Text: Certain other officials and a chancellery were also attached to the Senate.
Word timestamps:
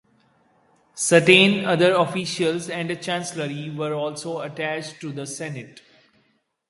Certain 0.95 1.63
other 1.63 1.93
officials 1.93 2.71
and 2.71 2.89
a 2.89 2.95
chancellery 2.95 3.69
were 3.69 3.93
also 3.93 4.39
attached 4.39 4.99
to 4.99 5.11
the 5.11 5.27
Senate. 5.27 5.79